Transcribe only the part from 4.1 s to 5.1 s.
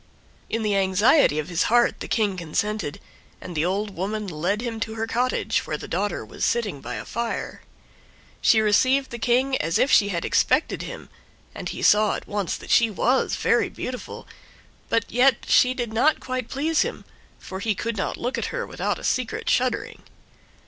led him to her